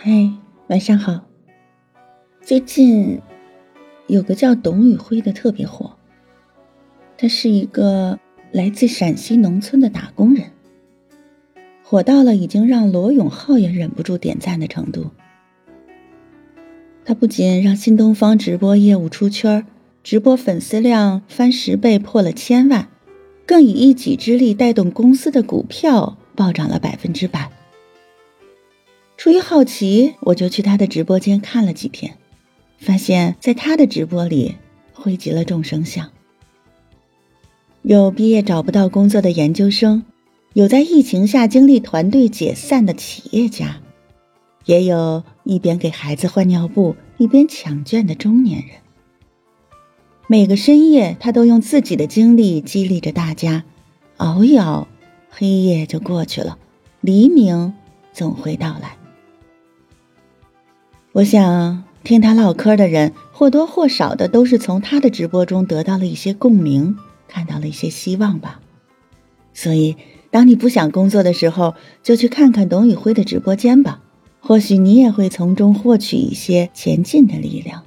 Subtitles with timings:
[0.00, 0.30] 嗨，
[0.68, 1.24] 晚上好。
[2.40, 3.20] 最近
[4.06, 5.90] 有个叫董宇辉的特别火，
[7.16, 8.16] 他是一个
[8.52, 10.52] 来自陕西农村的打工人，
[11.82, 15.10] 火到了已经让罗永浩也忍不住点赞的程度。
[17.04, 19.66] 他不仅让新东方直播业务出圈，
[20.04, 22.86] 直播粉丝量翻十倍破了千万，
[23.44, 27.50] 更以一己之力带动公司的股票暴涨了百分之百。
[29.18, 32.16] 出于好奇，我就去他的直播间看了几天，
[32.78, 34.54] 发现在他的直播里
[34.92, 36.12] 汇集了众生相：
[37.82, 40.04] 有毕业找不到工作的研究生，
[40.52, 43.80] 有在疫情下经历团队解散的企业家，
[44.66, 48.76] 也有一边给孩子换尿布一边抢券的中年人。
[50.28, 53.64] 每个深夜，他都用自己的经历激励着大家，
[54.18, 54.86] 熬一熬，
[55.28, 56.56] 黑夜就过去了，
[57.00, 57.74] 黎明
[58.12, 58.96] 总会到来。
[61.12, 68.60] 我想听他唠嗑的人或多或少的都是从他的直播中得到了一些共鸣，看到了一些希望吧。
[69.54, 69.96] 所以，
[70.30, 74.02] 当你不想工作的时候，就去看看董宇辉的直播间吧，
[74.38, 77.82] 或许你也会从中获取一些前进的力量。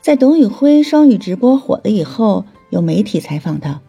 [0.00, 3.80] 在董宇辉双语直播火了以后，有媒体采访他，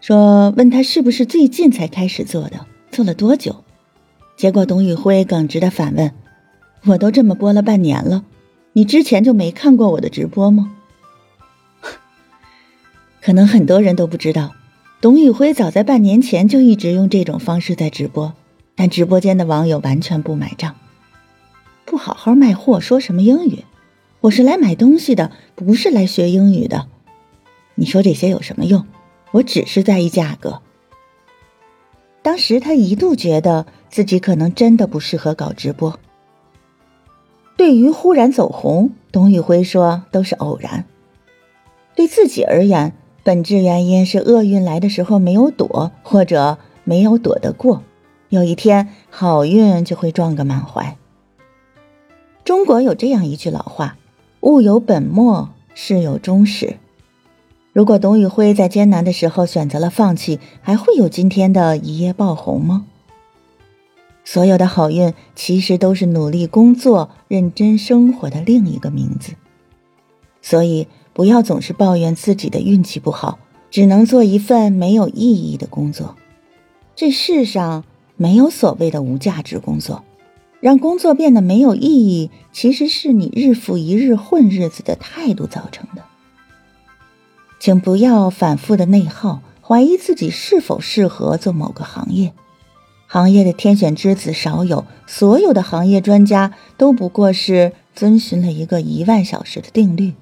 [0.00, 3.64] 说问他是不是最近才开始做的，做了多久。
[4.44, 6.12] 结果，董宇辉耿直的反问
[6.84, 8.26] ：“我都这么播了半年了，
[8.74, 10.76] 你之前就没看过我的直播吗？”
[13.24, 14.52] 可能很多人都不知道，
[15.00, 18.34] 董宇辉早在半年前就一直用这种方式在直播，
[18.74, 20.74] 但直播间的网友完全不买账，
[21.86, 23.64] 不好好卖货，说什么英语？
[24.20, 26.86] 我是来买东西的，不是来学英语的。
[27.76, 28.84] 你说这些有什么用？
[29.30, 30.60] 我只是在意价格。
[32.20, 36.00] 当时他一度觉得自己可能真的不适合搞直播。
[37.56, 40.84] 对于忽然走红，董宇辉说都是偶然。
[41.94, 47.84] 对自己而言，本质原因是厄运来的时候没有躲，或者没有躲得过。
[48.30, 50.96] 有一天好运就会撞个满怀。
[52.44, 53.96] 中国有这样一句老话
[54.42, 56.78] ：“物有本末，事有终始。”
[57.72, 62.86] 如果董宇辉在艰难的时候选择了放弃，还会有今天的一夜爆红吗？
[64.24, 69.34] 所有的好运其实都是努力工作、认真生活的另一个名字。
[70.40, 73.38] 所以不要总是抱怨自己的运气不好，
[73.70, 76.16] 只能做一份没有意义的工作。
[76.96, 77.84] 这世上
[78.16, 80.04] 没有所谓的无价值工作，
[80.60, 86.02] 让工作变得没有意义，其实是你日复一日混日子的态度造成的。
[87.58, 92.32] 请不要反复的内耗，怀疑自己是否适合做某个行业。
[93.14, 100.14] 行业的天选之子少有，所有的行业专家都不过是遵循了一个一万小时的定律。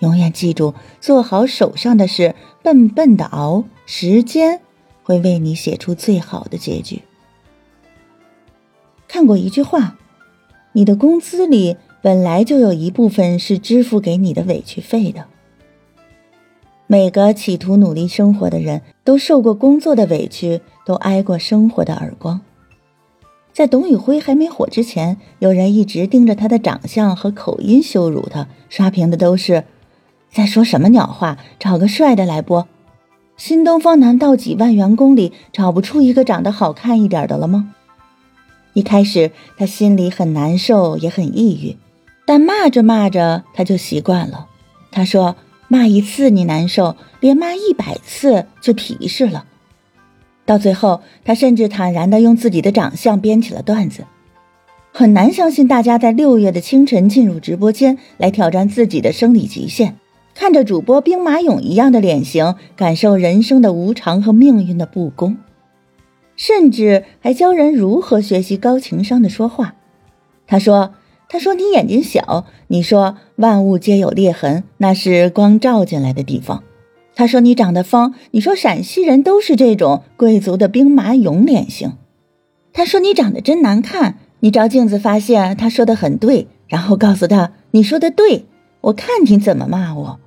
[0.00, 4.60] 永远记住，做好手上的事，笨笨的熬，时间
[5.02, 7.00] 会为你写出最好的结局。
[9.08, 9.96] 看过一句话：
[10.72, 15.24] 你的工资里本来就有一部分是支付给你的委屈费的。
[16.92, 22.40] 每个企图努力生活的人都受过工作的委屈，都挨过生活的耳光。
[23.52, 29.62] 在董宇辉还没火之前，有人一直盯着他的长相和口音羞辱他，刷屏的都是
[30.32, 32.66] 在说什么鸟话，找个帅的来播。
[33.36, 37.72] 新东方难道几万员工里找不出一个长得好看一点的了吗？
[38.72, 41.76] 一开始他心里很难受，也很抑郁，
[42.26, 44.48] 但骂着骂着他就习惯了。
[44.90, 45.36] 他说。
[45.72, 49.44] 骂一次你难受，连骂一百次就皮实了。
[50.44, 54.04] 到最后，他甚至坦然地用自己的长相编起了段子。
[54.92, 59.94] 很难相信大家在六月的清晨进入直播间来挑战自己的生理极限，
[60.34, 65.36] 看着主播兵马俑一样的脸型，感受人生的无常和命运的不公，
[66.34, 69.76] 甚至还教人如何学习高情商的说话。
[70.48, 70.94] 他说。
[71.32, 76.64] 他说：“你眼睛小。”你说：“万物皆有裂痕，那是光照进来的地方。”
[77.14, 81.92] 他说：“你长得方。”你说：“陕西人都是这种贵族的兵马俑脸型。”
[82.74, 88.46] 他说：“你长得真难看。”你照镜子发现他说的很对，然后告诉他：“你说的对，
[88.80, 90.18] 我看你怎么骂我。”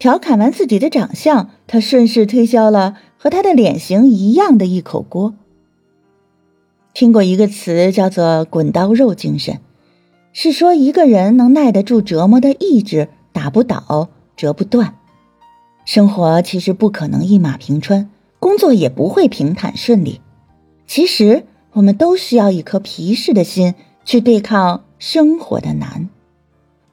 [0.00, 5.34] 调侃完自己的长相，他顺势推销了和他的脸型一样的一口锅。
[6.92, 9.60] 听过一个词叫做“滚刀肉精神”。
[10.36, 14.96] 是说一个人能耐得住折磨的意志，打不倒，折不断。
[15.84, 18.10] 生活其实不可能一马平川，
[18.40, 20.20] 工作也不会平坦顺利。
[20.88, 26.08] 其实我们都需要一颗皮实的心去对抗生活的难。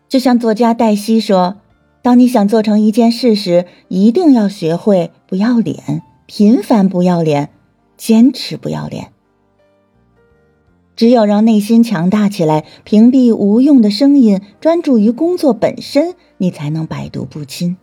[0.07, 1.57] 就像作家黛西说
[2.03, 7.49] ：“当你想做成一件事时，一定要学会不要脸，频繁不要脸，
[7.97, 9.11] 坚持不要脸。
[10.95, 17.77] 只有让内心强大起来，屏蔽无用的声音，专注于工作本身，你才能百毒不侵。”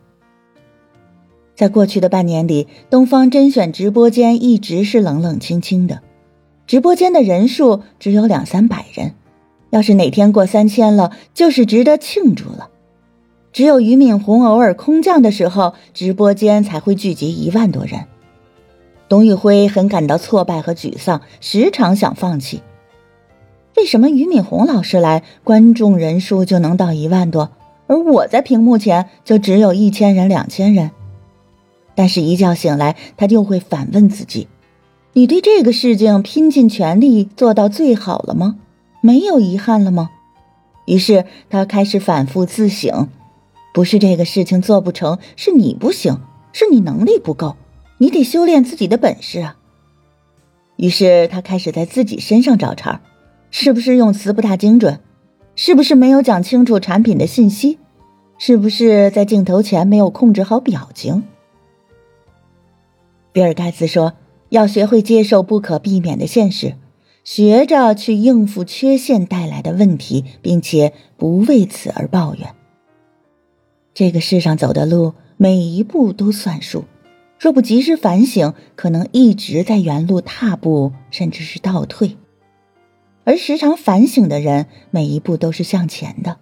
[1.57, 6.03] 在过去的半年里，东方甄选直播间一直是冷冷清清的。
[6.69, 9.15] 直播间的人数只有两三百人，
[9.71, 12.69] 要是哪天过三千了，就是值得庆祝了。
[13.53, 18.05] 只有俞敏洪偶尔空降的时候，直播间才会聚集一万多人。
[19.09, 22.61] 董宇辉很感到挫败和沮丧，时常想放弃。
[23.79, 27.53] 为什么俞敏洪老师来，观众人数就能到一万多，
[27.87, 30.91] 而我在屏幕前就只有一千人、两千人？
[31.95, 34.49] 但是，一觉醒来，他就会反问自己。
[35.13, 38.57] 你对这个事情拼尽全力做到最好了吗？
[39.01, 40.11] 没有遗憾了吗？
[40.87, 43.07] 于是他开始反复自省：
[43.73, 46.21] 不是这个事情做不成，是你不行，
[46.53, 47.55] 是你能力不够，
[47.99, 49.57] 你得修炼自己的本事啊。
[50.75, 53.01] 于是他开始在自己身上找茬：
[53.51, 55.01] 是不是用词不大精准？
[55.57, 57.79] 是不是没有讲清楚产品的信息？
[58.39, 61.25] 是不是在镜头前没有控制好表情？
[63.33, 64.15] 比尔盖茨说。
[64.51, 66.77] 要学会接受不可避免的现实，
[67.23, 72.55] 学着去应付缺陷带来的问题，并且不为此而抱怨。
[73.93, 76.85] 这个世上走的路，每一步都算数，
[77.39, 82.17] 若不及时反省，可能一直在原路踏步，甚至是倒退。
[83.29, 86.39] 而时常反省的人，每一步都是向前的。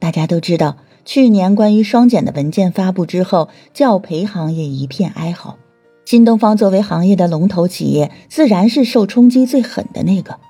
[0.00, 5.56] 大家都知道，去年关于双减的文件发布之后，教培行业一片哀嚎。
[6.04, 10.40] 新东方作为行业的龙头企业，自然是受冲击最狠的那个，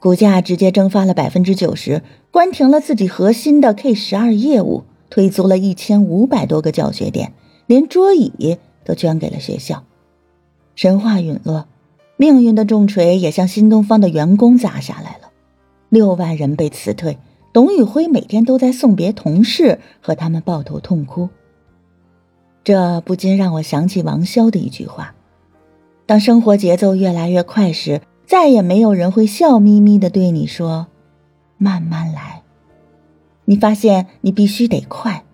[0.00, 7.32] 股价直接蒸发了百分之九十，关停了自己核心的 K 十二业务，退租了一千五百多个教学点，
[7.64, 9.84] 连桌椅都捐给了学校，
[10.74, 11.66] 神话陨落，
[12.18, 15.30] 命运的重锤也向新东方的员工砸下来了，
[15.88, 17.16] 六万人被辞退，
[17.52, 21.28] 董宇辉每天都在送别同事，和他们抱头痛哭。
[22.64, 25.14] 这不禁让我想起王潇的一句话
[26.06, 30.88] ：“当生活节奏越来越快时，再也没有人会笑眯眯的对你说
[31.56, 32.42] ‘慢慢来’。
[33.46, 35.24] 你发现你必须得快，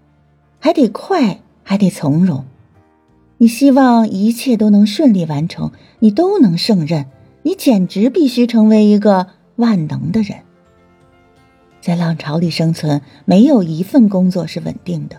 [0.60, 2.44] 还得快，还得从容。
[3.38, 7.06] 你希望一切都能顺利完成，你都能胜任，
[7.42, 9.26] 你简直必须成为一个
[9.56, 10.38] 万能的人。
[11.80, 15.16] 在浪潮里生存，没有一份工作是稳定的。”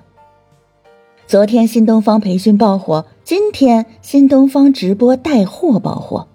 [1.28, 6.28] 昨天新东方培训爆火，今天新东方直播带货爆火，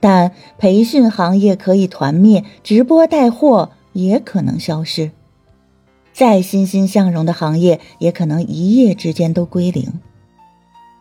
[0.00, 5.10] 但培训行业可以团灭，直播带货也可能消失。
[6.12, 9.92] 再欣欣向荣的行业，也可能一夜之间都归零。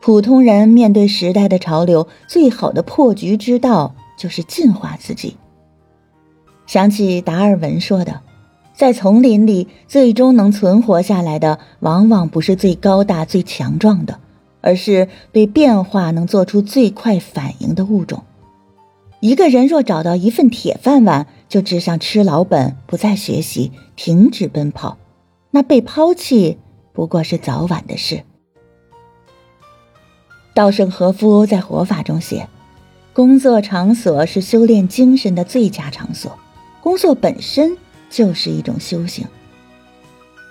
[0.07, 5.35] 普通人面对时代的潮流，最好的破局之道就是进化自己。
[6.65, 8.21] 想起达尔文说的。
[8.73, 14.17] 在丛林里，最终能存活下来的，往往不是最高大、最强壮的，
[14.61, 18.23] 而是对变化能做出最快反应的物种。
[19.19, 24.97] 一个人若找到一份铁饭碗，就只想吃老本，不再学习，停止奔跑，
[25.51, 26.57] 那被抛弃
[26.93, 28.23] 不过是早晚的事。
[30.57, 32.49] 稻盛和夫在《活法》中写
[33.13, 36.35] ：“工作场所是修炼精神的最佳场所，
[36.81, 37.77] 工作本身。”
[38.09, 39.27] 就是一种修行，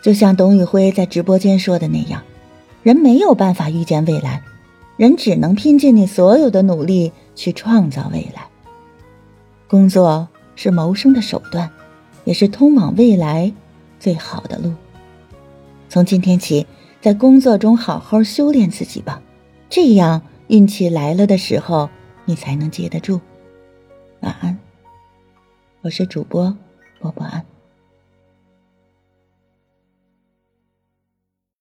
[0.05, 2.23] 就像董宇辉在直播间说的那样，
[2.85, 4.43] 人没有办法预见未来，
[4.97, 8.47] 人只能拼尽你所有的努力去创造未来。
[9.67, 11.69] 工作是谋生的手段，
[12.25, 13.53] 也是通往未来
[13.99, 14.73] 最好的路。
[15.89, 16.65] 从今天起，
[17.01, 19.21] 在工作中好好修炼自己吧，
[19.69, 21.89] 这样运气来了的时候，
[22.25, 23.21] 你才能接得住。
[24.21, 24.59] 晚安，
[25.83, 26.57] 我是主播。
[27.01, 27.45] 波波安。